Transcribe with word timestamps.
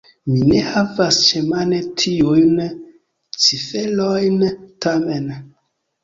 Mi 0.29 0.37
ne 0.51 0.59
havas 0.67 1.17
ĉemane 1.25 1.81
tiujn 2.03 2.55
ciferojn, 3.43 4.39
tamen. 4.87 5.29